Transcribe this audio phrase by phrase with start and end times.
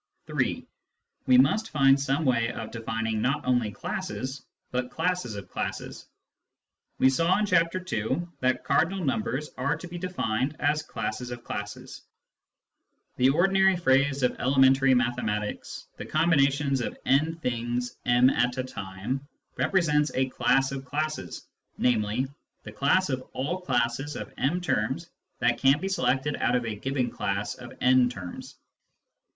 [0.25, 0.65] (3)
[1.27, 6.07] We must find some way of defining not only classes, but classes of classes.
[6.97, 8.23] We saw in Chapter II.
[8.39, 12.01] that cardinal numbers are to be defined as classes of classes.
[13.17, 19.27] The ordinary phrase of elementary mathematics," The combinations of n things m at a time"
[19.57, 21.45] represents a class of classes,
[21.77, 22.25] namely,
[22.63, 26.73] the class of all classes of m terms that can be selected out of a
[26.73, 28.55] given class of n terms.